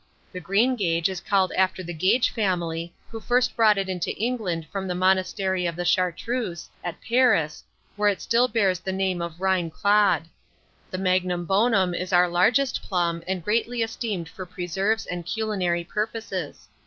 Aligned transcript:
The 0.31 0.39
Greengage 0.41 1.09
is 1.09 1.21
called 1.21 1.51
after 1.51 1.83
the 1.83 1.93
Gage 1.93 2.31
family, 2.33 2.91
who 3.11 3.19
first 3.19 3.55
brought 3.55 3.77
it 3.77 3.87
into 3.87 4.15
England 4.17 4.65
from 4.71 4.87
the 4.87 4.95
monastery 4.95 5.67
of 5.67 5.75
the 5.75 5.85
Chartreuse, 5.85 6.71
at 6.83 6.99
Paris, 7.03 7.63
where 7.95 8.09
it 8.09 8.19
still 8.19 8.47
bears 8.47 8.79
the 8.79 8.91
name 8.91 9.21
of 9.21 9.39
Reine 9.39 9.69
Claude. 9.69 10.23
The 10.89 10.97
Magnum 10.97 11.45
bonum 11.45 11.93
is 11.93 12.11
our 12.11 12.27
largest 12.27 12.81
plum, 12.81 13.21
and 13.27 13.43
greatly 13.43 13.83
esteemed 13.83 14.27
for 14.27 14.43
preserves 14.47 15.05
and 15.05 15.23
culinary 15.23 15.83
purposes. 15.83 16.67